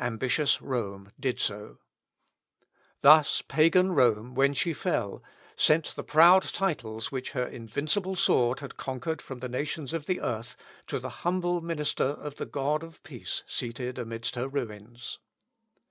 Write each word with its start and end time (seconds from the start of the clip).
Ambitious 0.00 0.60
Rome 0.60 1.12
did 1.18 1.40
so. 1.40 1.78
Thus 3.00 3.40
Pagan 3.40 3.92
Rome, 3.92 4.34
when 4.34 4.52
she 4.52 4.74
fell, 4.74 5.22
sent 5.56 5.94
the 5.96 6.04
proud 6.04 6.42
titles 6.42 7.10
which 7.10 7.30
her 7.30 7.46
invincible 7.46 8.14
sword 8.14 8.60
had 8.60 8.76
conquered 8.76 9.22
from 9.22 9.38
the 9.40 9.48
nations 9.48 9.94
of 9.94 10.04
the 10.04 10.20
earth 10.20 10.56
to 10.88 10.98
the 10.98 11.08
humble 11.24 11.62
minister 11.62 12.04
of 12.04 12.34
the 12.34 12.44
God 12.44 12.82
of 12.82 13.02
peace 13.02 13.44
seated 13.46 13.96
amidst 13.98 14.34
her 14.34 14.46
ruins. 14.46 15.18